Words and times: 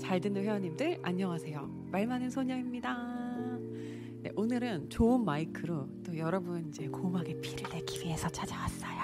잘 0.00 0.20
듣는 0.20 0.42
회원님들 0.42 1.00
안녕하세요. 1.02 1.66
말 1.90 2.06
많은 2.06 2.30
소녀입니다. 2.30 2.96
네, 4.22 4.30
오늘은 4.36 4.90
좋은 4.90 5.24
마이크로 5.24 5.88
또 6.04 6.16
여러분 6.16 6.68
이제 6.68 6.88
고막에 6.88 7.40
피를 7.40 7.68
내기 7.70 8.00
위해서 8.00 8.28
찾아왔어요. 8.28 8.94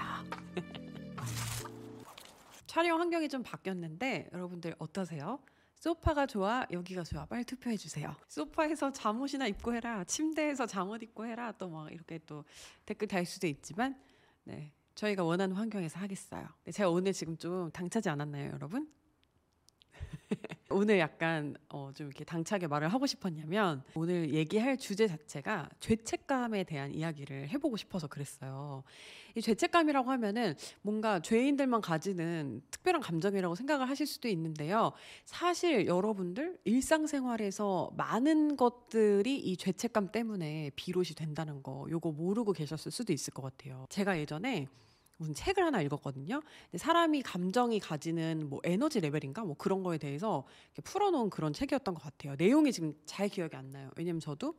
촬영 2.67 3.01
환경이 3.01 3.29
좀 3.29 3.43
바뀌었는데 3.43 4.31
여러분들 4.33 4.75
어떠세요? 4.79 5.39
소파가 5.77 6.27
좋아 6.27 6.67
여기가 6.71 7.03
좋아 7.05 7.25
빨리 7.27 7.45
투표해 7.45 7.77
주세요. 7.77 8.15
소파에서 8.29 8.93
잠옷이나 8.93 9.47
입고 9.47 9.75
해라. 9.75 10.05
침대에서 10.05 10.67
잠옷 10.67 11.03
입고 11.03 11.27
해라. 11.27 11.53
또 11.53 11.69
막 11.69 11.91
이렇게 11.93 12.19
또 12.27 12.45
댓글 12.85 13.09
달 13.09 13.25
수도 13.25 13.47
있지만 13.47 13.99
네. 14.45 14.73
저희가 14.95 15.25
원하는 15.25 15.57
환경에서 15.57 15.99
하겠어요. 16.01 16.47
네, 16.65 16.73
제가 16.73 16.91
오늘 16.91 17.13
지금 17.15 17.37
좀 17.39 17.71
당차지 17.71 18.11
않았나요, 18.11 18.53
여러분? 18.53 18.91
오늘 20.71 20.99
약간 20.99 21.57
어, 21.69 21.91
좀 21.95 22.07
이렇게 22.07 22.25
당차게 22.25 22.69
말을 22.69 22.89
하고 22.89 23.07
싶었냐면 23.07 23.83
오늘 23.95 24.33
얘기할 24.33 24.77
주제 24.77 25.07
자체가 25.09 25.69
죄책감에 25.81 26.65
대한 26.65 26.95
이야기를 26.95 27.49
해보고 27.49 27.77
싶어서 27.77 28.07
그랬어요. 28.07 28.85
이 29.35 29.41
죄책감이라고 29.41 30.11
하면은 30.11 30.55
뭔가 30.83 31.21
죄인들만 31.21 31.81
가지는 31.81 32.63
특별한 32.71 33.01
감정이라고 33.01 33.55
생각을 33.55 33.89
하실 33.89 34.07
수도 34.07 34.29
있는데요. 34.29 34.93
사실 35.25 35.87
여러분들 35.87 36.59
일상생활에서 36.65 37.93
많은 37.97 38.57
것들이 38.57 39.39
이 39.39 39.57
죄책감 39.57 40.13
때문에 40.13 40.71
비롯이 40.77 41.09
된다는 41.17 41.63
거 41.63 41.87
요거 41.91 42.13
모르고 42.13 42.53
계셨을 42.53 42.93
수도 42.93 43.13
있을 43.13 43.33
것 43.33 43.43
같아요. 43.43 43.87
제가 43.89 44.19
예전에 44.19 44.69
무슨 45.21 45.35
책을 45.35 45.63
하나 45.63 45.83
읽었거든요. 45.83 46.41
근데 46.71 46.79
사람이 46.79 47.21
감정이 47.21 47.79
가지는 47.79 48.49
뭐 48.49 48.59
에너지 48.65 49.01
레벨인가 49.01 49.45
뭐 49.45 49.55
그런 49.55 49.83
거에 49.83 49.99
대해서 49.99 50.47
풀어놓은 50.83 51.29
그런 51.29 51.53
책이었던 51.53 51.95
것 51.95 52.03
같아요. 52.03 52.37
내용이 52.39 52.73
지금 52.73 52.95
잘 53.05 53.29
기억이 53.29 53.55
안 53.55 53.71
나요. 53.71 53.91
왜냐면 53.97 54.19
저도 54.19 54.55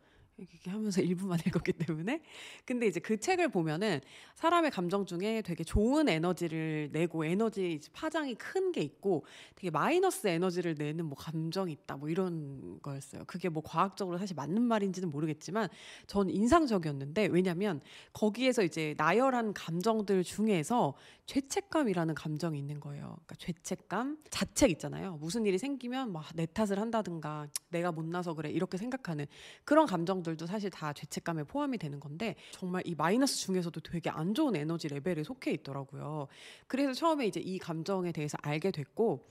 이렇게 0.49 0.69
하면서 0.71 1.01
일부만 1.01 1.39
읽었기 1.45 1.73
때문에. 1.73 2.21
근데 2.65 2.87
이제 2.87 2.99
그 2.99 3.17
책을 3.17 3.49
보면은 3.49 4.01
사람의 4.35 4.71
감정 4.71 5.05
중에 5.05 5.41
되게 5.43 5.63
좋은 5.63 6.09
에너지를 6.09 6.89
내고 6.91 7.25
에너지 7.25 7.79
파장이 7.93 8.35
큰 8.35 8.71
게 8.71 8.81
있고 8.81 9.25
되게 9.55 9.69
마이너스 9.69 10.27
에너지를 10.27 10.75
내는 10.77 11.05
뭐 11.05 11.17
감정이 11.17 11.73
있다 11.73 11.97
뭐 11.97 12.07
이런 12.09 12.79
거였어요. 12.81 13.23
그게 13.27 13.49
뭐 13.49 13.61
과학적으로 13.65 14.17
사실 14.17 14.33
맞는 14.35 14.61
말인지는 14.61 15.11
모르겠지만 15.11 15.67
전 16.07 16.29
인상적이었는데 16.29 17.25
왜냐면 17.27 17.81
거기에서 18.13 18.63
이제 18.63 18.95
나열한 18.97 19.53
감정들 19.53 20.23
중에서 20.23 20.95
죄책감이라는 21.25 22.15
감정이 22.15 22.57
있는 22.57 22.79
거예요. 22.79 23.17
그러니까 23.25 23.35
죄책감, 23.39 24.17
자책 24.29 24.69
있잖아요. 24.71 25.17
무슨 25.19 25.45
일이 25.45 25.57
생기면 25.57 26.11
막 26.13 26.31
내 26.33 26.45
탓을 26.45 26.79
한다든가 26.79 27.47
내가 27.69 27.91
못나서 27.91 28.33
그래 28.33 28.49
이렇게 28.49 28.77
생각하는 28.77 29.25
그런 29.65 29.85
감정들 29.85 30.30
도 30.37 30.45
사실 30.45 30.69
다 30.69 30.93
죄책감에 30.93 31.43
포함이 31.43 31.77
되는 31.77 31.99
건데 31.99 32.35
정말 32.51 32.83
이 32.85 32.95
마이너스 32.95 33.37
중에서도 33.37 33.79
되게 33.81 34.09
안 34.09 34.33
좋은 34.33 34.55
에너지 34.55 34.87
레벨에 34.87 35.23
속해 35.23 35.51
있더라고요. 35.51 36.27
그래서 36.67 36.93
처음에 36.93 37.27
이제 37.27 37.39
이 37.39 37.59
감정에 37.59 38.11
대해서 38.11 38.37
알게 38.41 38.71
됐고 38.71 39.25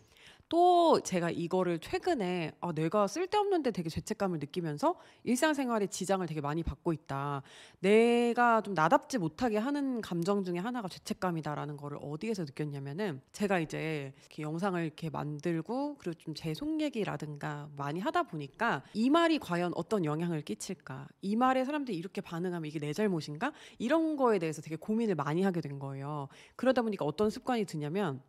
또 0.51 1.01
제가 1.01 1.31
이거를 1.31 1.79
최근에 1.79 2.51
아, 2.61 2.73
내가 2.73 3.07
쓸데없는데 3.07 3.71
되게 3.71 3.89
죄책감을 3.89 4.41
느끼면서 4.41 4.97
일상생활에 5.23 5.87
지장을 5.87 6.27
되게 6.27 6.41
많이 6.41 6.65
받고 6.65 6.93
있다. 6.93 7.43
내가 7.79 8.61
좀 8.61 8.75
나답지 8.75 9.19
못하게 9.19 9.59
하는 9.59 10.01
감정 10.01 10.43
중에 10.43 10.59
하나가 10.59 10.89
죄책감이다라는 10.89 11.77
거를 11.77 11.99
어디에서 12.03 12.43
느꼈냐면은 12.45 13.23
제가 13.33 13.61
이제 13.61 14.13
이렇게 14.23 14.43
영상을 14.43 14.83
이렇게 14.85 15.09
만들고 15.09 15.97
그리고 15.99 16.15
좀 16.19 16.35
제 16.35 16.53
속 16.53 16.81
얘기라든가 16.81 17.69
많이 17.77 18.01
하다 18.01 18.25
보니까 18.25 18.83
이 18.93 19.09
말이 19.09 19.39
과연 19.39 19.73
어떤 19.77 20.05
영향을 20.05 20.43
끼칠까? 20.43 21.07
이 21.23 21.37
말에 21.37 21.65
사람들이 21.65 21.97
이렇게 21.97 22.21
반응하면 22.21 22.67
이게 22.67 22.81
내 22.81 22.93
잘못인가? 22.93 23.53
이런 23.79 24.17
거에 24.17 24.41
대해서 24.41 24.61
되게 24.63 24.75
고민을 24.75 25.15
많이 25.15 25.43
하게 25.43 25.61
된 25.61 25.79
거예요. 25.79 26.27
그러다 26.57 26.83
보니까 26.83 27.05
어떤 27.05 27.31
습관이 27.31 27.67
드냐면 27.67 28.21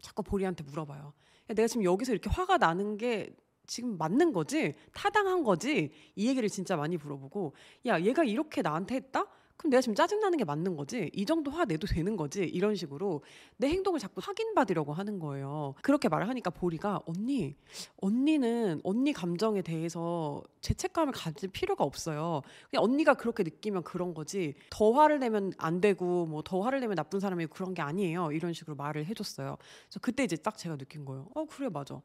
자꾸 0.00 0.22
보리한테 0.22 0.64
물어봐요. 0.64 1.12
야, 1.50 1.54
내가 1.54 1.68
지금 1.68 1.84
여기서 1.84 2.12
이렇게 2.12 2.30
화가 2.30 2.58
나는 2.58 2.96
게 2.96 3.34
지금 3.66 3.98
맞는 3.98 4.32
거지? 4.32 4.74
타당한 4.92 5.42
거지? 5.42 5.90
이 6.14 6.28
얘기를 6.28 6.48
진짜 6.48 6.76
많이 6.76 6.96
물어보고, 6.96 7.54
야, 7.86 8.00
얘가 8.00 8.24
이렇게 8.24 8.62
나한테 8.62 8.96
했다? 8.96 9.26
그럼 9.56 9.70
내가 9.70 9.80
지금 9.80 9.94
짜증나는 9.94 10.38
게 10.38 10.44
맞는 10.44 10.76
거지? 10.76 11.10
이 11.14 11.24
정도 11.24 11.50
화 11.50 11.64
내도 11.64 11.86
되는 11.86 12.16
거지? 12.16 12.44
이런 12.44 12.74
식으로 12.74 13.22
내 13.56 13.68
행동을 13.68 13.98
자꾸 14.00 14.20
확인받으려고 14.22 14.92
하는 14.92 15.18
거예요. 15.18 15.74
그렇게 15.82 16.08
말을 16.08 16.28
하니까 16.28 16.50
보리가 16.50 17.00
언니, 17.06 17.56
언니는 17.98 18.80
언니 18.84 19.12
감정에 19.12 19.62
대해서 19.62 20.42
죄책감을 20.60 21.12
가질 21.14 21.48
필요가 21.50 21.84
없어요. 21.84 22.42
그냥 22.70 22.82
언니가 22.84 23.14
그렇게 23.14 23.42
느끼면 23.44 23.82
그런 23.84 24.14
거지. 24.14 24.54
더 24.70 24.92
화를 24.92 25.18
내면 25.20 25.52
안 25.58 25.80
되고 25.80 26.26
뭐 26.26 26.42
더 26.46 26.60
화를 26.60 26.78
내면 26.80 26.94
나쁜 26.94 27.18
사람이 27.18 27.46
그런 27.46 27.74
게 27.74 27.82
아니에요. 27.82 28.30
이런 28.32 28.52
식으로 28.52 28.76
말을 28.76 29.06
해줬어요. 29.06 29.56
그래서 29.88 30.00
그때 30.00 30.22
이제 30.22 30.36
딱 30.36 30.56
제가 30.56 30.76
느낀 30.76 31.04
거예요. 31.04 31.28
어 31.34 31.44
그래 31.46 31.68
맞아. 31.68 32.00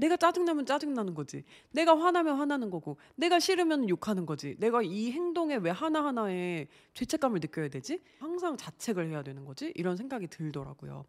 내가 0.00 0.16
짜증나면 0.16 0.66
짜증나는 0.66 1.14
거지. 1.14 1.44
내가 1.70 1.98
화나면 1.98 2.36
화나는 2.38 2.70
거고. 2.70 2.98
내가 3.14 3.38
싫으면 3.40 3.88
욕하는 3.88 4.26
거지. 4.26 4.56
내가 4.58 4.82
이 4.82 5.12
행동에 5.12 5.56
왜 5.56 5.70
하나하나에 5.70 6.66
죄책감을 6.96 7.40
느껴야 7.40 7.68
되지? 7.68 8.00
항상 8.18 8.56
자책을 8.56 9.08
해야 9.10 9.22
되는 9.22 9.44
거지? 9.44 9.72
이런 9.76 9.96
생각이 9.96 10.26
들더라고요. 10.28 11.04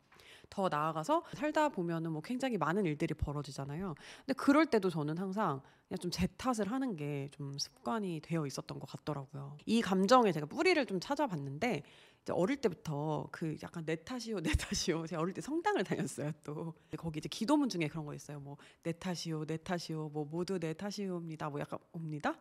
더 0.49 0.69
나아가서 0.69 1.23
살다 1.33 1.69
보면은 1.69 2.11
뭐 2.11 2.21
굉장히 2.21 2.57
많은 2.57 2.85
일들이 2.85 3.13
벌어지잖아요. 3.13 3.95
근데 4.25 4.33
그럴 4.33 4.65
때도 4.65 4.89
저는 4.89 5.17
항상 5.17 5.61
그냥 5.89 5.99
좀 5.99 6.11
제 6.11 6.27
탓을 6.37 6.71
하는 6.71 6.95
게 6.95 7.29
좀 7.31 7.57
습관이 7.57 8.21
되어 8.21 8.45
있었던 8.45 8.79
것 8.79 8.85
같더라고요. 8.89 9.57
이 9.65 9.81
감정에 9.81 10.31
제가 10.31 10.45
뿌리를 10.45 10.85
좀 10.85 10.99
찾아봤는데 10.99 11.83
이제 12.21 12.33
어릴 12.33 12.57
때부터 12.57 13.27
그 13.31 13.55
약간 13.63 13.85
내 13.85 13.95
탓이요, 13.95 14.39
내 14.41 14.51
탓이요. 14.51 15.07
제가 15.07 15.21
어릴 15.21 15.33
때 15.33 15.41
성당을 15.41 15.83
다녔어요 15.83 16.31
또. 16.43 16.73
거기 16.97 17.19
이제 17.19 17.27
기도문 17.29 17.69
중에 17.69 17.87
그런 17.87 18.05
거 18.05 18.13
있어요. 18.13 18.39
뭐 18.39 18.57
내 18.83 18.91
탓이요, 18.93 19.45
내 19.45 19.57
탓이요, 19.57 20.09
뭐 20.09 20.25
모두 20.25 20.59
내 20.59 20.73
탓이옵니다. 20.73 21.49
뭐 21.49 21.59
약간 21.61 21.79
옵니다. 21.93 22.35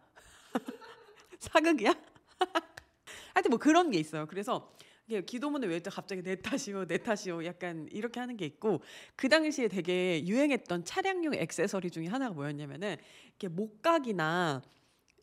사극이야? 1.40 1.94
하여튼 3.36 3.50
뭐 3.50 3.58
그런 3.58 3.90
게 3.90 3.98
있어요. 3.98 4.24
그래서 4.24 4.72
기도문을 5.26 5.68
외울 5.68 5.82
때 5.82 5.90
갑자기 5.90 6.22
내 6.22 6.36
탓이요, 6.36 6.86
내 6.86 6.96
탓이요, 6.96 7.44
약간 7.44 7.86
이렇게 7.92 8.18
하는 8.18 8.38
게 8.38 8.46
있고 8.46 8.80
그 9.14 9.28
당시에 9.28 9.68
되게 9.68 10.26
유행했던 10.26 10.86
차량용 10.86 11.34
액세서리 11.34 11.90
중에 11.90 12.06
하나가 12.06 12.32
뭐였냐면은 12.32 12.96
이렇게 13.26 13.48
목각이나 13.48 14.62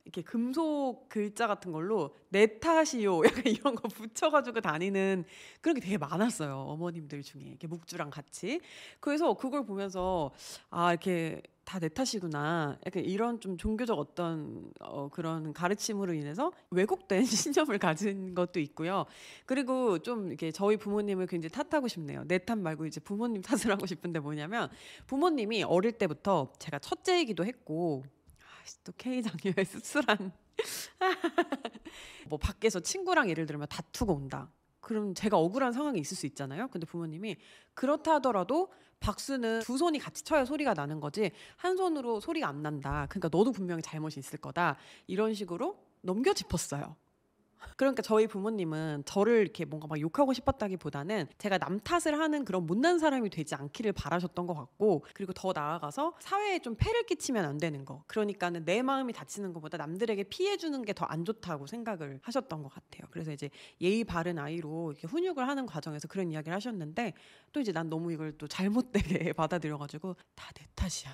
이렇게 0.06 0.22
금속 0.22 1.10
글자 1.10 1.48
같은 1.48 1.72
걸로 1.72 2.16
내 2.30 2.60
탓이요 2.60 3.22
약간 3.26 3.48
이런 3.48 3.74
거 3.74 3.88
붙여가지고 3.88 4.62
다니는 4.62 5.24
그런 5.62 5.76
게 5.76 5.82
되게 5.82 5.98
많았어요 5.98 6.56
어머님들 6.56 7.24
중에 7.24 7.42
이렇게 7.44 7.68
묵주랑 7.68 8.10
같이 8.10 8.60
그래서 9.00 9.34
그걸 9.34 9.66
보면서 9.66 10.32
아 10.70 10.92
이렇게 10.92 11.42
다 11.66 11.80
내 11.80 11.90
탓이구나 11.90 12.78
약간 12.86 13.04
이런 13.04 13.40
좀 13.40 13.58
종교적 13.58 13.98
어떤 13.98 14.72
어, 14.80 15.10
그런 15.10 15.54
가르침으로 15.54 16.14
인해서 16.14 16.52
왜곡된 16.72 17.24
신념을 17.26 17.80
가진 17.80 18.36
것도 18.36 18.60
있고요 18.60 19.06
그리고 19.46 20.00
좀 20.00 20.28
이렇게 20.28 20.52
저희 20.52 20.78
부모님을 20.78 21.28
굉장히 21.28 21.52
탓하고 21.52 21.88
싶네요 21.88 22.24
내 22.26 22.38
탓 22.38 22.58
말고 22.58 22.86
이제 22.86 23.00
부모님 23.00 23.42
탓을 23.42 23.72
하고 23.72 23.86
싶은데 23.86 24.20
뭐냐면 24.20 24.70
부모님이 25.08 25.64
어릴 25.64 25.94
때부터 25.94 26.52
제가 26.60 26.80
첫째이기도 26.80 27.46
했고 27.46 28.04
또 28.84 28.92
K 28.98 29.22
장녀의 29.22 29.66
씁쓸한 29.66 30.32
뭐 32.28 32.38
밖에서 32.40 32.80
친구랑 32.80 33.30
예를 33.30 33.46
들면 33.46 33.68
다투고 33.70 34.14
온다. 34.14 34.50
그럼 34.80 35.14
제가 35.14 35.38
억울한 35.38 35.72
상황이 35.74 36.00
있을 36.00 36.18
수 36.18 36.26
있잖아요. 36.28 36.68
근데 36.68 36.86
부모님이 36.86 37.38
그렇다 37.74 38.16
하더라도 38.16 38.72
박수는 39.04 39.60
두 39.60 39.78
손이 39.78 40.00
같이 40.00 40.24
쳐야 40.24 40.46
소리가 40.46 40.74
나는 40.74 41.00
거지 41.00 41.32
한 41.58 41.76
손으로 41.78 42.20
소리가 42.22 42.48
안 42.48 42.64
난다. 42.64 43.06
그러니까 43.10 43.30
너도 43.32 43.52
분명히 43.52 43.82
잘못이 43.82 44.20
있을 44.20 44.40
거다. 44.40 44.78
이런 45.08 45.34
식으로 45.34 45.78
넘겨 46.02 46.34
짚었어요. 46.34 46.96
그러니까 47.78 48.02
저희 48.02 48.28
부모님은 48.28 49.04
저를 49.06 49.42
이렇게 49.42 49.66
뭔가 49.66 49.88
막 49.88 50.00
욕하고 50.00 50.34
싶었다기보다는 50.34 51.28
제가 51.38 51.58
남 51.58 51.80
탓을 51.80 52.20
하는 52.20 52.46
그런 52.46 52.66
못난 52.66 53.00
사람이 53.00 53.30
되지 53.30 53.56
않기를 53.56 53.92
바라셨던 53.94 54.48
것 54.48 54.54
같고 54.54 55.06
그리고 55.14 55.34
더 55.34 55.52
나아가서 55.54 56.16
사회에 56.20 56.60
좀 56.60 56.76
폐를 56.78 57.04
끼치면 57.06 57.46
안 57.46 57.58
되는 57.58 57.86
거 57.86 58.04
그러니까는 58.08 58.66
내 58.66 58.82
마음이 58.82 59.14
다치는 59.14 59.54
것보다 59.54 59.78
남들에게 59.78 60.24
피해 60.24 60.58
주는 60.58 60.84
게 60.84 60.94
더 60.94 61.06
안 61.10 61.26
좋다고 61.26 61.68
생각을 61.68 62.20
하셨던 62.24 62.64
것 62.64 62.70
같아요. 62.70 63.08
그래서 63.12 63.32
이제 63.32 63.50
예의 63.82 64.04
바른 64.04 64.40
아이로 64.40 64.92
이렇게 64.92 65.08
훈육을 65.08 65.48
하는 65.48 65.66
과정에서 65.66 66.08
그런 66.08 66.32
이야기를 66.32 66.56
하셨는데 66.56 67.14
또 67.52 67.60
이제 67.60 67.72
난 67.72 67.90
너무 67.90 68.12
이걸 68.14 68.38
또 68.38 68.48
잘못되게 68.48 69.34
받아들여가지고 69.34 70.16
다 70.36 70.52
내 70.54 70.66
탓이야. 70.76 71.12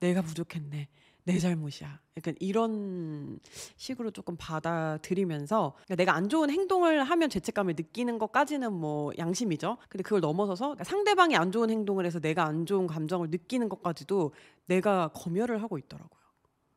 내가 0.00 0.22
부족했네. 0.22 0.88
내 1.32 1.38
잘못이야. 1.38 2.00
약간 2.16 2.34
이런 2.40 3.38
식으로 3.76 4.10
조금 4.10 4.36
받아들이면서 4.36 5.74
그러니까 5.74 5.94
내가 5.96 6.14
안 6.14 6.28
좋은 6.28 6.50
행동을 6.50 7.04
하면 7.04 7.30
죄책감을 7.30 7.74
느끼는 7.76 8.18
것까지는 8.18 8.72
뭐 8.72 9.12
양심이죠. 9.16 9.78
근데 9.88 10.02
그걸 10.02 10.20
넘어서서 10.20 10.66
그러니까 10.66 10.84
상대방이 10.84 11.36
안 11.36 11.52
좋은 11.52 11.70
행동을 11.70 12.04
해서 12.06 12.18
내가 12.20 12.44
안 12.44 12.66
좋은 12.66 12.86
감정을 12.86 13.30
느끼는 13.30 13.68
것까지도 13.68 14.32
내가 14.66 15.08
검열을 15.14 15.62
하고 15.62 15.78
있더라고요. 15.78 16.20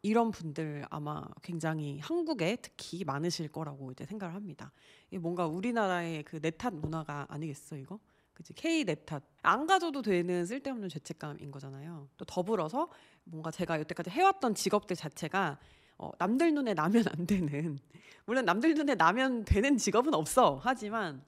이런 0.01 0.31
분들 0.31 0.85
아마 0.89 1.23
굉장히 1.41 1.99
한국에 1.99 2.57
특히 2.61 3.05
많으실 3.05 3.47
거라고 3.47 3.91
이제 3.91 4.05
생각을 4.05 4.35
합니다. 4.35 4.71
뭔가 5.13 5.47
우리나라의 5.47 6.23
그 6.23 6.39
내탓 6.41 6.73
문화가 6.73 7.25
아니겠어 7.29 7.77
이거? 7.77 7.99
그치 8.33 8.53
K 8.53 8.83
내탓 8.83 9.23
안 9.41 9.67
가져도 9.67 10.01
되는 10.01 10.45
쓸데없는 10.45 10.89
죄책감인 10.89 11.51
거잖아요. 11.51 12.07
또 12.17 12.25
더불어서 12.25 12.89
뭔가 13.23 13.51
제가 13.51 13.79
여태까지 13.79 14.09
해왔던 14.09 14.55
직업들 14.55 14.95
자체가 14.95 15.59
어, 15.97 16.11
남들 16.17 16.53
눈에 16.53 16.73
나면 16.73 17.05
안 17.11 17.25
되는 17.27 17.79
물론 18.25 18.45
남들 18.45 18.73
눈에 18.73 18.95
나면 18.95 19.45
되는 19.45 19.77
직업은 19.77 20.13
없어 20.13 20.59
하지만 20.63 21.23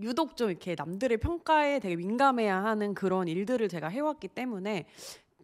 유독 0.00 0.36
좀 0.36 0.50
이렇게 0.50 0.74
남들의 0.76 1.18
평가에 1.18 1.78
되게 1.78 1.96
민감해야 1.96 2.64
하는 2.64 2.94
그런 2.94 3.28
일들을 3.28 3.68
제가 3.68 3.88
해왔기 3.88 4.28
때문에 4.28 4.86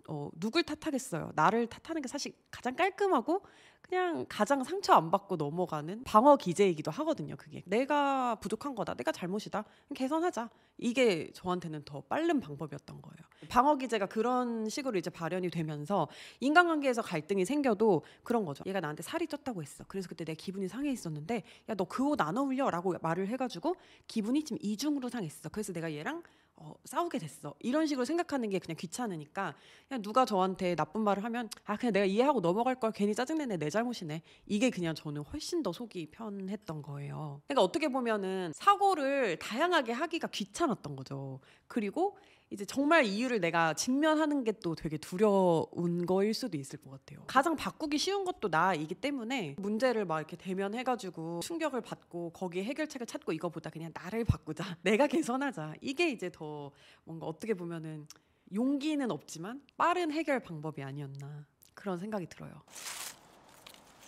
어, 0.09 0.29
누굴 0.35 0.65
탓하겠어요. 0.65 1.33
나를 1.37 1.69
탓하는 1.69 2.03
게 2.03 2.09
사실 2.09 2.33
가장 2.51 2.75
깔끔하고 2.75 3.43
그냥 3.83 4.25
가장 4.29 4.63
상처 4.63 4.93
안 4.93 5.11
받고 5.11 5.35
넘어가는 5.37 6.05
방어 6.05 6.37
기제이기도 6.37 6.93
하거든요. 6.93 7.35
그게 7.37 7.63
내가 7.67 8.37
부족한 8.37 8.75
거다, 8.77 8.95
내가 8.95 9.11
잘못이다, 9.11 9.65
개선하자. 9.95 10.49
이게 10.79 11.31
저한테는 11.35 11.83
더 11.85 12.01
빠른 12.03 12.39
방법이었던 12.41 13.03
거예요. 13.03 13.17
방어 13.49 13.77
기제가 13.77 14.07
그런 14.07 14.69
식으로 14.69 14.97
이제 14.97 15.11
발현이 15.11 15.51
되면서 15.51 16.09
인간관계에서 16.39 17.03
갈등이 17.03 17.45
생겨도 17.45 18.05
그런 18.23 18.45
거죠. 18.45 18.63
얘가 18.67 18.81
나한테 18.81 19.03
살이 19.03 19.27
쪘다고 19.27 19.61
했어. 19.61 19.85
그래서 19.89 20.09
그때 20.09 20.25
내 20.25 20.35
기분이 20.35 20.69
상해 20.69 20.91
있었는데 20.91 21.43
야 21.69 21.75
너 21.75 21.85
그 21.85 22.05
옷 22.13 22.21
안 22.21 22.37
어울려라고 22.39 22.95
말을 23.03 23.27
해가지고 23.29 23.75
기분이 24.07 24.45
지금 24.45 24.59
이중으로 24.63 25.09
상했어. 25.09 25.49
그래서 25.49 25.73
내가 25.73 25.93
얘랑 25.93 26.23
어, 26.63 26.75
싸우게 26.85 27.19
됐어. 27.19 27.55
이런 27.61 27.87
식으로 27.87 28.05
생각하는 28.05 28.51
게 28.51 28.59
그냥 28.59 28.77
귀찮으니까 28.77 29.55
그냥 29.89 30.03
누가 30.03 30.27
저한테 30.27 30.75
나쁜 30.75 31.01
말을 31.01 31.25
하면 31.25 31.49
아 31.65 31.77
그냥 31.79 31.93
내가 31.95 32.05
이해하고 32.05 32.43
넘어갈 32.43 32.75
걸 32.79 32.93
괜히 32.93 33.15
짜증내네 33.15 33.57
내 33.71 33.73
잘못이네. 33.73 34.23
이게 34.47 34.69
그냥 34.71 34.95
저는 34.97 35.23
훨씬 35.23 35.63
더 35.63 35.73
속이 35.73 36.11
편했던 36.11 36.83
거예요. 36.83 37.41
그러니까 37.47 37.63
어떻게 37.63 37.87
보면은 37.89 38.53
사고를 38.53 39.39
다양하게 39.39 39.93
하기가 39.93 40.29
귀찮았던 40.29 40.97
거죠. 40.97 41.41
그리고 41.69 42.19
이제 42.51 42.65
정말 42.65 43.05
이유를 43.05 43.41
내가 43.41 43.75
직면하는 43.75 44.43
게 44.43 44.51
또 44.63 44.75
되게 44.75 44.99
두려운 44.99 46.05
거일 46.05 46.35
수도 46.35 46.59
있을 46.59 46.81
것 46.81 46.91
같아요. 46.91 47.23
가장 47.29 47.55
바꾸기 47.55 47.97
쉬운 47.97 48.25
것도 48.25 48.49
나이기 48.49 48.97
때문에 48.97 49.55
문제를 49.59 50.05
막 50.05 50.19
이렇게 50.19 50.37
대면해가지고 50.37 51.41
충격을 51.41 51.81
받고 51.81 52.31
거기에 52.33 52.65
해결책을 52.65 53.07
찾고 53.07 53.33
이거보다 53.33 53.71
그냥 53.71 53.93
나를 53.95 54.25
바꾸자, 54.25 54.65
내가 54.83 55.07
개선하자. 55.07 55.75
이게 55.81 56.11
이제 56.11 56.29
더 56.31 56.73
뭔가 57.05 57.27
어떻게 57.27 57.55
보면은 57.55 58.07
용기는 58.53 59.09
없지만 59.13 59.63
빠른 59.77 60.11
해결 60.11 60.41
방법이 60.41 60.83
아니었나 60.83 61.47
그런 61.75 61.99
생각이 62.01 62.27
들어요. 62.27 62.53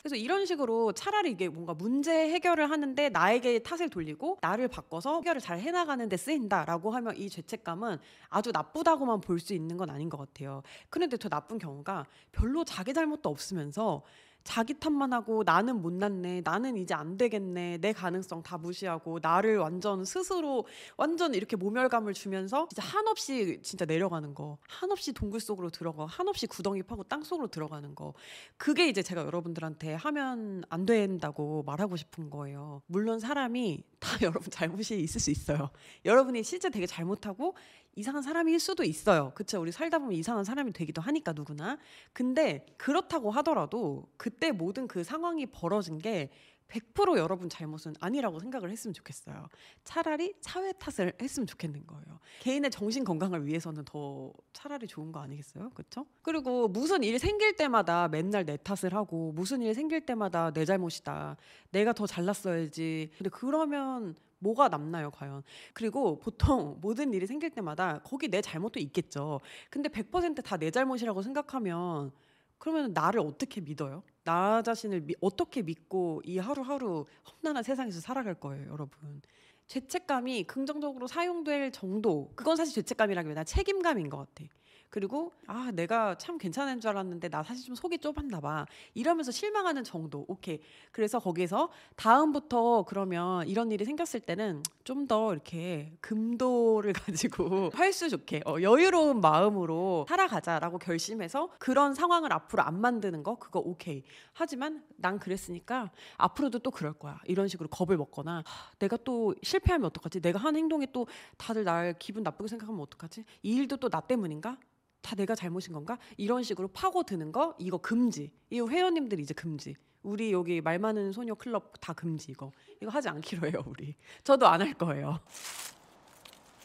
그래서 0.02 0.16
이런 0.16 0.46
식으로 0.46 0.92
차라리 0.92 1.30
이게 1.30 1.48
뭔가 1.48 1.74
문제 1.74 2.10
해결을 2.30 2.70
하는데 2.70 3.08
나에게 3.10 3.60
탓을 3.60 3.88
돌리고 3.88 4.38
나를 4.40 4.66
바꿔서 4.66 5.18
해결을 5.18 5.40
잘 5.40 5.60
해나가는 5.60 6.08
데 6.08 6.16
쓰인다라고 6.16 6.90
하면 6.90 7.16
이 7.16 7.30
죄책감은 7.30 7.98
아주 8.28 8.50
나쁘다고만 8.52 9.20
볼 9.20 9.38
수 9.38 9.54
있는 9.54 9.76
건 9.76 9.90
아닌 9.90 10.08
것 10.08 10.18
같아요. 10.18 10.62
그런데 10.88 11.16
더 11.16 11.28
나쁜 11.28 11.58
경우가 11.58 12.06
별로 12.32 12.64
자기 12.64 12.92
잘못도 12.94 13.28
없으면서 13.28 14.02
자기 14.44 14.74
탓만 14.74 15.12
하고 15.12 15.42
나는 15.44 15.80
못났네, 15.80 16.42
나는 16.44 16.76
이제 16.76 16.94
안 16.94 17.16
되겠네, 17.16 17.78
내 17.78 17.92
가능성 17.92 18.42
다 18.42 18.58
무시하고 18.58 19.18
나를 19.22 19.58
완전 19.58 20.04
스스로 20.04 20.66
완전 20.96 21.34
이렇게 21.34 21.56
모멸감을 21.56 22.14
주면서 22.14 22.68
진짜 22.68 22.82
한없이 22.82 23.60
진짜 23.62 23.84
내려가는 23.84 24.34
거, 24.34 24.58
한없이 24.68 25.12
동굴 25.12 25.40
속으로 25.40 25.70
들어가, 25.70 26.06
한없이 26.06 26.46
구덩이 26.46 26.82
파고 26.82 27.04
땅 27.04 27.22
속으로 27.22 27.48
들어가는 27.48 27.94
거, 27.94 28.14
그게 28.56 28.88
이제 28.88 29.02
제가 29.02 29.24
여러분들한테 29.24 29.94
하면 29.94 30.64
안 30.68 30.86
된다고 30.86 31.62
말하고 31.64 31.96
싶은 31.96 32.30
거예요. 32.30 32.82
물론 32.86 33.20
사람이 33.20 33.82
다 33.98 34.08
여러분 34.22 34.50
잘못이 34.50 34.98
있을 35.00 35.20
수 35.20 35.30
있어요. 35.30 35.70
여러분이 36.04 36.42
실제 36.42 36.70
되게 36.70 36.86
잘못하고 36.86 37.54
이상한 37.94 38.22
사람일 38.22 38.58
수도 38.58 38.84
있어요. 38.84 39.32
그쵸? 39.34 39.60
우리 39.60 39.70
살다 39.70 39.98
보면 39.98 40.14
이상한 40.14 40.44
사람이 40.44 40.72
되기도 40.72 41.02
하니까 41.02 41.32
누구나. 41.32 41.78
근데 42.12 42.66
그렇다고 42.78 43.30
하더라도 43.30 44.08
그때 44.16 44.50
모든 44.50 44.88
그 44.88 45.04
상황이 45.04 45.46
벌어진 45.46 45.98
게 45.98 46.30
100% 46.72 47.18
여러분 47.18 47.50
잘못은 47.50 47.94
아니라고 48.00 48.38
생각을 48.38 48.70
했으면 48.70 48.94
좋겠어요. 48.94 49.46
차라리 49.84 50.32
사회 50.40 50.72
탓을 50.72 51.12
했으면 51.20 51.46
좋겠는 51.46 51.86
거예요. 51.86 52.18
개인의 52.40 52.70
정신 52.70 53.04
건강을 53.04 53.46
위해서는 53.46 53.84
더 53.84 54.32
차라리 54.54 54.86
좋은 54.86 55.12
거 55.12 55.20
아니겠어요? 55.20 55.70
그렇죠? 55.70 56.06
그리고 56.22 56.68
무슨 56.68 57.02
일 57.02 57.18
생길 57.18 57.56
때마다 57.56 58.08
맨날 58.08 58.46
내 58.46 58.56
탓을 58.56 58.94
하고 58.94 59.32
무슨 59.32 59.60
일 59.60 59.74
생길 59.74 60.06
때마다 60.06 60.50
내 60.50 60.64
잘못이다. 60.64 61.36
내가 61.72 61.92
더 61.92 62.06
잘났어야지. 62.06 63.10
근데 63.18 63.28
그러면 63.30 64.14
뭐가 64.42 64.68
남나요, 64.68 65.10
과연? 65.10 65.42
그리고 65.72 66.18
보통 66.18 66.78
모든 66.82 67.14
일이 67.14 67.26
생길 67.26 67.50
때마다 67.50 68.00
거기 68.00 68.28
내 68.28 68.40
잘못도 68.40 68.80
있겠죠. 68.80 69.40
근데 69.70 69.88
100%다 69.88 70.56
내 70.56 70.70
잘못이라고 70.70 71.22
생각하면 71.22 72.12
그러면 72.58 72.92
나를 72.92 73.20
어떻게 73.20 73.60
믿어요? 73.60 74.02
나 74.24 74.62
자신을 74.62 75.00
미, 75.00 75.14
어떻게 75.20 75.62
믿고 75.62 76.22
이 76.24 76.38
하루하루 76.38 77.06
험난한 77.42 77.62
세상에서 77.62 78.00
살아갈 78.00 78.34
거예요, 78.34 78.70
여러분. 78.70 79.22
죄책감이 79.66 80.44
긍정적으로 80.44 81.06
사용될 81.06 81.72
정도, 81.72 82.30
그건 82.36 82.56
사실 82.56 82.74
죄책감이라기보다 82.74 83.44
책임감인 83.44 84.10
것 84.10 84.18
같아. 84.18 84.44
그리고 84.92 85.32
아 85.46 85.70
내가 85.72 86.18
참 86.18 86.36
괜찮은 86.36 86.78
줄 86.78 86.90
알았는데 86.90 87.30
나 87.30 87.42
사실 87.42 87.64
좀 87.64 87.74
속이 87.74 87.96
좁았나 87.98 88.40
봐. 88.40 88.66
이러면서 88.92 89.30
실망하는 89.32 89.84
정도. 89.84 90.26
오케이. 90.28 90.60
그래서 90.92 91.18
거기서 91.18 91.70
다음부터 91.96 92.84
그러면 92.84 93.48
이런 93.48 93.72
일이 93.72 93.86
생겼을 93.86 94.20
때는 94.20 94.62
좀 94.84 95.06
더 95.08 95.32
이렇게 95.32 95.96
금도를 96.00 96.92
가지고 97.40 97.70
할수 97.74 98.10
좋게 98.10 98.42
어, 98.44 98.56
여유로운 98.60 99.20
마음으로 99.22 100.04
살아가자라고 100.08 100.78
결심해서 100.78 101.48
그런 101.58 101.94
상황을 101.94 102.30
앞으로 102.32 102.62
안 102.62 102.78
만드는 102.80 103.22
거 103.22 103.36
그거 103.36 103.60
오케이. 103.60 104.04
하지만 104.34 104.84
난 104.96 105.18
그랬으니까 105.18 105.90
앞으로도 106.18 106.58
또 106.58 106.70
그럴 106.70 106.92
거야. 106.92 107.18
이런 107.24 107.48
식으로 107.48 107.68
겁을 107.70 107.96
먹거나 107.96 108.42
하, 108.44 108.70
내가 108.78 108.98
또 108.98 109.34
실패하면 109.42 109.86
어떡하지? 109.86 110.20
내가 110.20 110.38
한 110.38 110.54
행동에 110.54 110.86
또 110.92 111.06
다들 111.38 111.64
날 111.64 111.94
기분 111.98 112.22
나쁘게 112.22 112.48
생각하면 112.48 112.80
어떡하지? 112.82 113.24
이 113.42 113.54
일도 113.56 113.78
또 113.78 113.88
나 113.88 114.00
때문인가 114.00 114.58
다 115.02 115.14
내가 115.16 115.34
잘못인 115.34 115.72
건가? 115.72 115.98
이런 116.16 116.42
식으로 116.42 116.68
파고드는 116.68 117.32
거 117.32 117.54
이거 117.58 117.78
금지. 117.78 118.30
이 118.50 118.60
회원님들이 118.60 119.22
이제 119.22 119.34
금지. 119.34 119.74
우리 120.02 120.32
여기 120.32 120.60
말 120.60 120.78
많은 120.78 121.12
소녀 121.12 121.34
클럽 121.34 121.74
다 121.80 121.92
금지 121.92 122.32
이거. 122.32 122.50
이거 122.80 122.90
하지 122.90 123.08
않기로 123.08 123.46
해요, 123.48 123.62
우리. 123.66 123.94
저도 124.24 124.46
안 124.48 124.60
할 124.62 124.72
거예요. 124.74 125.20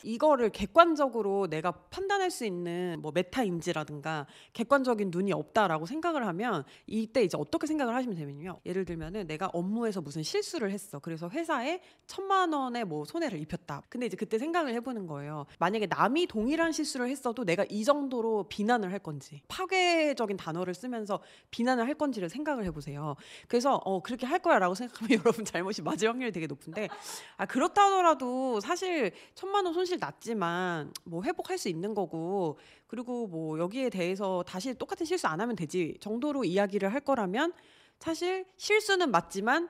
이거를 0.08 0.50
객관적으로 0.52 1.48
내가 1.48 1.72
판단할 1.72 2.32
수 2.32 2.46
있는 2.46 2.98
뭐 3.02 3.12
메타인지라든가 3.14 4.26
객관적인 4.54 5.12
눈이 5.12 5.34
없다라고 5.34 5.86
생각을 5.86 6.26
하면 6.28 6.64
이때 6.86 7.24
이제 7.24 7.38
어떻게 7.38 7.68
생각을 7.68 7.94
하시면 7.94 8.16
되면요. 8.16 8.62
예를 8.66 8.86
들면은 8.86 9.28
내가 9.28 9.48
업무에서 9.48 10.00
무슨 10.00 10.24
실수를 10.24 10.72
했어. 10.72 11.00
그래서 11.00 11.30
회사에 11.30 11.82
천만 12.06 12.54
원의 12.54 12.86
뭐 12.86 13.04
손해를 13.04 13.38
입혔다. 13.42 13.84
근데 13.90 14.06
이제 14.06 14.16
그때 14.16 14.40
생각을 14.40 14.74
해보는 14.76 15.08
거예요. 15.08 15.46
만약에 15.60 15.88
남이 15.88 16.28
동일한 16.28 16.72
실수를 16.72 17.10
했어도 17.10 17.44
내가 17.44 17.66
이 17.70 17.84
정도로 17.84 18.46
비난을 18.48 18.94
할 18.94 19.00
건지 19.00 19.42
파괴적인 19.50 20.38
단어를 20.38 20.74
쓰면서 20.74 21.20
비난을 21.52 21.86
할 21.86 21.96
건지를 21.96 22.30
생각을 22.30 22.64
해보세요. 22.64 23.16
그래서 23.50 23.76
어 23.84 24.02
그렇게 24.02 24.26
할 24.26 24.40
거야라고 24.40 24.74
생각하면 24.74 25.20
여러분 25.20 25.44
잘못이 25.44 25.82
맞을 25.82 26.08
확률이 26.08 26.32
되게 26.32 26.48
높은데 26.48 26.88
아 27.36 27.46
그렇다 27.46 27.88
하더라도 27.88 28.62
사실 28.62 29.12
천만 29.36 29.66
원 29.66 29.74
손실 29.74 29.97
났지만 30.00 30.94
뭐 31.04 31.24
회복할 31.24 31.58
수 31.58 31.70
있는 31.70 31.94
거고 31.94 32.58
그리고 32.88 33.27
뭐 33.27 33.60
여기에 33.60 33.89
대해서 33.89 34.44
다시 34.48 34.74
똑같은 34.74 35.06
실수 35.06 35.27
안 35.27 35.42
하면 35.42 35.56
되지 35.56 35.98
정도로 36.00 36.44
이야기를 36.44 36.94
할 36.94 37.01
거라면 37.01 37.54
사실 38.00 38.46
실수는 38.58 39.12
맞지만 39.12 39.70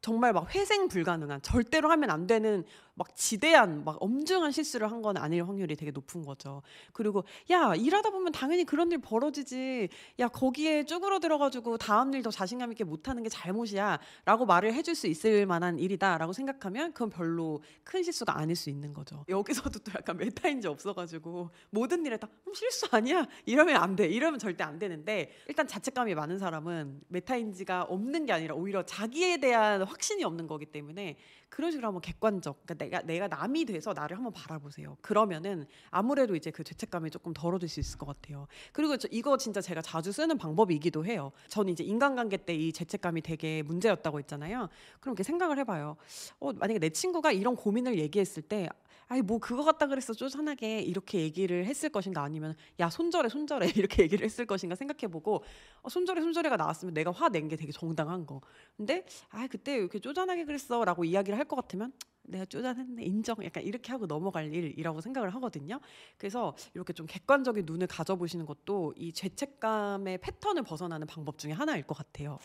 정말 0.00 0.32
막 0.34 0.54
회생 0.54 0.88
불가능한 0.88 1.40
절대로 1.42 1.90
하면 1.90 2.10
안 2.10 2.26
되는 2.26 2.64
막 2.96 3.14
지대한 3.16 3.84
막 3.84 3.96
엄중한 4.00 4.50
실수를 4.52 4.90
한 4.90 5.04
건 5.04 5.16
아닐 5.18 5.46
확률이 5.46 5.76
되게 5.76 5.90
높은 5.90 6.24
거죠. 6.24 6.62
그리고 6.92 7.24
야 7.50 7.74
일하다 7.74 8.08
보면 8.10 8.32
당연히 8.32 8.64
그런 8.64 8.90
일 8.90 8.98
벌어지지. 8.98 9.88
야 10.18 10.28
거기에 10.28 10.84
쭈그러들어 10.84 11.36
가지고 11.36 11.76
다음 11.76 12.14
일도 12.14 12.30
자신감 12.30 12.72
있게 12.72 12.84
못하는 12.84 13.22
게 13.22 13.28
잘못이야라고 13.28 14.46
말을 14.46 14.72
해줄 14.72 14.94
수 14.94 15.06
있을 15.08 15.44
만한 15.46 15.78
일이다라고 15.78 16.32
생각하면 16.32 16.92
그건 16.92 17.10
별로 17.10 17.62
큰 17.82 18.02
실수가 18.02 18.38
아닐 18.38 18.56
수 18.56 18.70
있는 18.70 18.94
거죠. 18.94 19.24
여기서도 19.28 19.80
또 19.80 19.92
약간 19.94 20.16
메타인지 20.16 20.68
없어가지고 20.68 21.50
모든 21.70 22.06
일에 22.06 22.16
다 22.16 22.28
음, 22.46 22.54
실수 22.54 22.86
아니야 22.90 23.26
이러면 23.44 23.76
안 23.76 23.96
돼. 23.96 24.06
이러면 24.06 24.38
절대 24.38 24.64
안 24.64 24.78
되는데 24.78 25.32
일단 25.48 25.66
자책감이 25.66 26.14
많은 26.14 26.38
사람은 26.38 27.00
메타인지가 27.08 27.82
없는 27.82 28.26
게 28.26 28.32
아니라 28.32 28.54
오히려 28.54 28.84
자기에 28.84 29.38
대한 29.38 29.82
확신이 29.82 30.24
없는 30.24 30.46
거기 30.46 30.66
때문에 30.66 31.18
그런 31.48 31.70
식으로 31.70 31.86
한번 31.86 32.00
객관적, 32.00 32.66
그러니까 32.66 32.83
내가 32.84 33.02
내가 33.02 33.28
남이 33.28 33.66
돼서 33.66 33.92
나를 33.92 34.16
한번 34.16 34.32
바라보세요. 34.32 34.96
그러면은 35.02 35.66
아무래도 35.90 36.34
이제 36.34 36.50
그 36.50 36.64
죄책감이 36.64 37.10
조금 37.10 37.32
덜어질 37.34 37.68
수 37.68 37.80
있을 37.80 37.98
것 37.98 38.06
같아요. 38.06 38.46
그리고 38.72 38.96
저 38.96 39.06
이거 39.10 39.36
진짜 39.36 39.60
제가 39.60 39.82
자주 39.82 40.10
쓰는 40.12 40.38
방법이기도 40.38 41.04
해요. 41.04 41.30
저는 41.48 41.72
이제 41.72 41.84
인간관계 41.84 42.38
때 42.38 42.54
이 42.54 42.72
죄책감이 42.72 43.20
되게 43.22 43.62
문제였다고 43.62 44.18
했잖아요. 44.20 44.68
그럼 45.00 45.12
이렇게 45.12 45.22
생각을 45.24 45.58
해봐요. 45.58 45.96
어, 46.38 46.52
만약에 46.52 46.78
내 46.78 46.90
친구가 46.90 47.32
이런 47.32 47.56
고민을 47.56 47.98
얘기했을 47.98 48.42
때 48.42 48.68
아이 49.08 49.22
뭐 49.22 49.38
그거 49.38 49.64
같다 49.64 49.86
그랬어. 49.86 50.12
쪼잔하게 50.14 50.80
이렇게 50.80 51.20
얘기를 51.20 51.66
했을 51.66 51.88
것인가? 51.90 52.22
아니면 52.22 52.54
야 52.80 52.90
손절해 52.90 53.28
손절해. 53.28 53.66
이렇게 53.76 54.02
얘기를 54.02 54.24
했을 54.24 54.46
것인가 54.46 54.74
생각해보고 54.76 55.44
어, 55.82 55.88
손절해 55.88 56.20
손절해가 56.20 56.56
나왔으면 56.56 56.94
내가 56.94 57.10
화낸 57.10 57.48
게 57.48 57.56
되게 57.56 57.72
정당한 57.72 58.26
거. 58.26 58.40
근데 58.76 59.04
아 59.30 59.46
그때 59.46 59.76
이렇게 59.76 59.98
쪼잔하게 59.98 60.44
그랬어 60.44 60.84
라고 60.84 61.04
이야기를 61.04 61.38
할 61.38 61.44
것 61.44 61.56
같으면 61.56 61.92
내가 62.22 62.46
쪼잔했네 62.46 63.04
인정. 63.04 63.36
약간 63.44 63.62
이렇게 63.62 63.92
하고 63.92 64.06
넘어갈 64.06 64.52
일이라고 64.54 65.02
생각을 65.02 65.34
하거든요. 65.34 65.78
그래서 66.16 66.56
이렇게 66.74 66.92
좀 66.94 67.06
객관적인 67.06 67.64
눈을 67.66 67.86
가져보시는 67.86 68.46
것도 68.46 68.94
이 68.96 69.12
죄책감의 69.12 70.18
패턴을 70.18 70.62
벗어나는 70.62 71.06
방법 71.06 71.36
중에 71.38 71.52
하나일 71.52 71.82
것 71.86 71.94
같아요. 71.98 72.38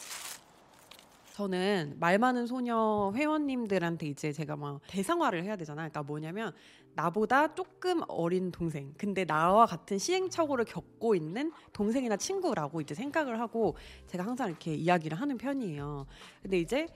저는 1.39 1.95
말 2.01 2.17
많은 2.17 2.47
소녀 2.47 3.13
회원님들한테 3.15 4.07
이제 4.07 4.33
제가 4.33 4.57
막 4.57 4.81
대상화를 4.87 5.45
해야 5.45 5.55
되잖아요. 5.55 5.89
그러니까 5.89 6.03
뭐냐면 6.03 6.51
나보다 6.95 7.55
조금 7.55 8.01
어린 8.09 8.51
동생, 8.51 8.93
근데 8.97 9.23
나와 9.23 9.65
같은 9.65 9.97
시행착오를 9.97 10.65
겪고 10.65 11.15
있는 11.15 11.53
동생이나 11.71 12.17
친구라고 12.17 12.81
이제 12.81 12.93
생각을 12.93 13.39
하고 13.39 13.77
제가 14.07 14.25
항상 14.25 14.49
이렇게 14.49 14.75
이야기를 14.75 15.17
하는 15.17 15.37
편이에요. 15.37 16.07
근데 16.41 16.59
이제 16.59 16.87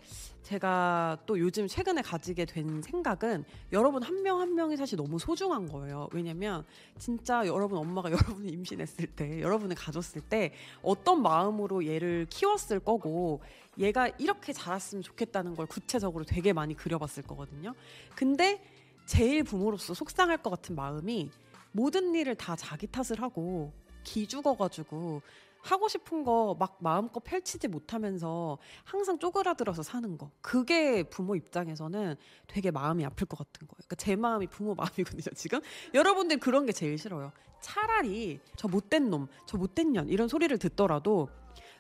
제가 0.42 1.20
또 1.26 1.40
요즘 1.40 1.68
최근에 1.68 2.02
가지게 2.02 2.44
된 2.44 2.82
생각은 2.82 3.46
여러분 3.72 4.04
한 4.04 4.24
명한 4.24 4.56
명이 4.56 4.76
사실 4.76 4.98
너무 4.98 5.20
소중한 5.20 5.70
거예요. 5.70 6.10
왜냐면 6.12 6.66
진짜 6.98 7.48
여러분 7.48 7.78
엄마가 7.78 8.12
여러분을 8.12 8.54
임신했을 8.54 9.08
때, 9.08 9.42
여러분을 9.42 9.78
가졌을 9.78 10.22
때 10.22 10.52
어떤 10.82 11.22
마음으로 11.22 11.88
얘를 11.88 12.28
키웠을 12.30 12.82
거고 12.82 13.42
얘가 13.78 14.10
이렇게 14.20 14.33
자랐으면 14.42 15.04
좋겠다는 15.04 15.56
걸 15.56 15.66
구체적으로 15.68 16.24
되게 16.26 16.54
많이 16.54 16.74
그려봤을 16.74 17.24
거거든요. 17.24 17.74
근데 18.16 18.64
제일 19.06 19.44
부모로서 19.44 19.94
속상할 19.94 20.38
것 20.42 20.50
같은 20.50 20.76
마음이 20.76 21.32
모든 21.72 22.16
일을 22.16 22.36
다 22.36 22.56
자기 22.56 22.88
탓을 22.88 23.22
하고 23.22 23.74
기죽어가지고 24.04 25.22
하고 25.62 25.88
싶은 25.88 26.24
거 26.26 26.56
막 26.60 26.78
마음껏 26.80 27.22
펼치지 27.22 27.68
못하면서 27.70 28.58
항상 28.84 29.18
쪼그라들어서 29.18 29.82
사는 29.82 30.18
거. 30.18 30.30
그게 30.42 31.04
부모 31.04 31.36
입장에서는 31.36 32.16
되게 32.48 32.70
마음이 32.70 33.06
아플 33.06 33.26
것 33.26 33.38
같은 33.38 33.68
거예요. 33.68 33.78
그러니까 33.78 33.96
제 33.96 34.16
마음이 34.16 34.48
부모 34.48 34.76
마음이거든요, 34.76 35.34
지금. 35.36 35.62
여러분들 35.94 36.38
그런 36.40 36.66
게 36.66 36.74
제일 36.74 36.98
싫어요. 36.98 37.32
차라리 37.62 38.42
저 38.58 38.68
못된 38.68 39.10
놈, 39.10 39.28
저 39.46 39.58
못된 39.58 39.94
년 39.94 40.10
이런 40.10 40.28
소리를 40.28 40.56
듣더라도 40.58 41.30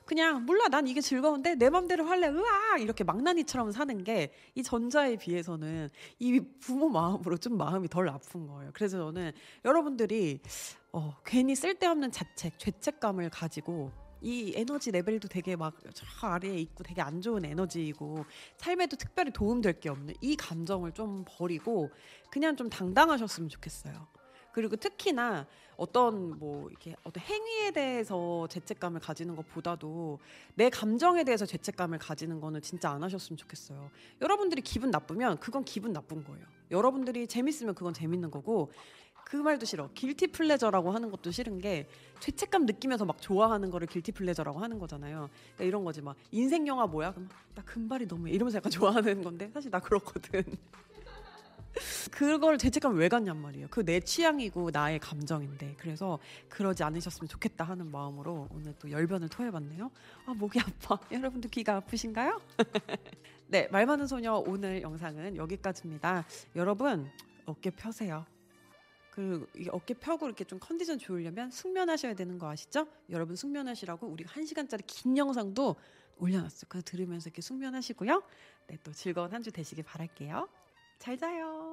그냥 0.05 0.45
몰라 0.45 0.67
난 0.67 0.87
이게 0.87 1.01
즐거운데 1.01 1.55
내 1.55 1.69
맘대로 1.69 2.05
할래 2.05 2.27
으아 2.29 2.77
이렇게 2.79 3.03
망나니처럼 3.03 3.71
사는 3.71 4.03
게 4.03 4.31
이 4.55 4.63
전자에 4.63 5.17
비해서는 5.17 5.89
이 6.19 6.39
부모 6.59 6.89
마음으로 6.89 7.37
좀 7.37 7.57
마음이 7.57 7.87
덜 7.87 8.07
아픈 8.09 8.47
거예요. 8.47 8.71
그래서 8.73 8.97
저는 8.97 9.31
여러분들이 9.65 10.39
어, 10.91 11.15
괜히 11.25 11.55
쓸데없는 11.55 12.11
자책, 12.11 12.59
죄책감을 12.59 13.29
가지고 13.31 13.91
이 14.21 14.53
에너지 14.55 14.91
레벨도 14.91 15.27
되게 15.27 15.55
막 15.55 15.73
저 15.93 16.05
아래에 16.27 16.57
있고 16.59 16.83
되게 16.83 17.01
안 17.01 17.21
좋은 17.21 17.43
에너지이고 17.45 18.25
삶에도 18.57 18.95
특별히 18.95 19.31
도움될 19.31 19.79
게 19.79 19.89
없는 19.89 20.13
이 20.21 20.35
감정을 20.35 20.91
좀 20.93 21.25
버리고 21.27 21.89
그냥 22.29 22.55
좀 22.55 22.69
당당하셨으면 22.69 23.49
좋겠어요. 23.49 24.07
그리고 24.53 24.75
특히나 24.77 25.45
어떤 25.75 26.37
뭐 26.37 26.69
이렇게 26.69 26.95
어떤 27.03 27.21
행위에 27.23 27.71
대해서 27.71 28.47
죄책감을 28.47 29.01
가지는 29.01 29.35
것보다도 29.35 30.19
내 30.55 30.69
감정에 30.69 31.23
대해서 31.23 31.45
죄책감을 31.45 31.97
가지는 31.97 32.39
거는 32.39 32.61
진짜 32.61 32.91
안 32.91 33.03
하셨으면 33.03 33.37
좋겠어요. 33.37 33.89
여러분들이 34.21 34.61
기분 34.61 34.91
나쁘면 34.91 35.39
그건 35.39 35.65
기분 35.65 35.91
나쁜 35.91 36.23
거예요. 36.23 36.45
여러분들이 36.71 37.27
재밌으면 37.27 37.75
그건 37.75 37.93
재밌는 37.93 38.31
거고 38.31 38.71
그 39.25 39.37
말도 39.37 39.65
싫어. 39.65 39.89
guilty 39.95 40.27
pleasure라고 40.27 40.91
하는 40.91 41.09
것도 41.09 41.31
싫은 41.31 41.57
게 41.59 41.87
죄책감 42.19 42.67
느끼면서 42.67 43.05
막 43.05 43.19
좋아하는 43.19 43.71
거를 43.71 43.87
guilty 43.87 44.11
pleasure라고 44.11 44.59
하는 44.59 44.77
거잖아요. 44.77 45.29
그러니까 45.55 45.63
이런 45.63 45.83
거지 45.83 46.01
막 46.01 46.15
인생 46.29 46.67
영화 46.67 46.85
뭐야? 46.85 47.13
그럼 47.13 47.29
나 47.55 47.63
금발이 47.63 48.07
너무해 48.07 48.29
이러면서 48.29 48.57
약간 48.57 48.71
좋아하는 48.71 49.23
건데 49.23 49.49
사실 49.51 49.71
나 49.71 49.79
그렇거든. 49.79 50.43
그걸 52.11 52.57
죄책감 52.57 52.95
왜 52.97 53.09
갖냔 53.09 53.37
말이에요. 53.41 53.67
그 53.69 53.83
내 53.83 53.99
취향이고 53.99 54.71
나의 54.71 54.99
감정인데 54.99 55.75
그래서 55.77 56.19
그러지 56.49 56.83
않으셨으면 56.83 57.27
좋겠다 57.27 57.63
하는 57.65 57.91
마음으로 57.91 58.47
오늘 58.51 58.73
또 58.79 58.89
열변을 58.89 59.29
토해봤네요. 59.29 59.91
아 60.25 60.33
목이 60.33 60.59
아파. 60.59 60.99
여러분도 61.11 61.49
귀가 61.49 61.75
아프신가요? 61.77 62.41
네, 63.47 63.67
말 63.71 63.85
많은 63.85 64.07
소녀 64.07 64.35
오늘 64.47 64.81
영상은 64.81 65.35
여기까지입니다. 65.35 66.25
여러분 66.55 67.09
어깨 67.45 67.69
펴세요. 67.71 68.25
그 69.11 69.47
어깨 69.71 69.93
펴고 69.93 70.25
이렇게 70.25 70.43
좀 70.43 70.57
컨디션 70.59 70.97
좋으려면 70.97 71.51
숙면하셔야 71.51 72.15
되는 72.15 72.39
거 72.39 72.49
아시죠? 72.49 72.87
여러분 73.09 73.35
숙면하시라고 73.35 74.07
우리 74.07 74.23
한 74.27 74.45
시간짜리 74.45 74.81
긴 74.87 75.17
영상도 75.17 75.75
올려놨어요. 76.17 76.65
그거 76.67 76.81
들으면서 76.83 77.29
이렇게 77.29 77.41
숙면하시고요. 77.41 78.23
네, 78.67 78.77
또 78.83 78.91
즐거운 78.91 79.31
한 79.33 79.43
주 79.43 79.51
되시길 79.51 79.83
바랄게요. 79.83 80.47
잘 81.03 81.17
자요. 81.17 81.72